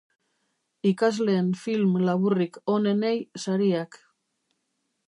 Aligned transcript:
Ikasleen 0.91 1.51
film 1.65 1.93
laburrik 2.09 2.59
onenei 2.79 3.17
sariak. 3.45 4.03